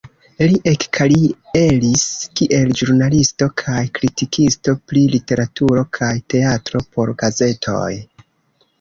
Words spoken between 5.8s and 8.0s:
kaj teatro por gazetoj.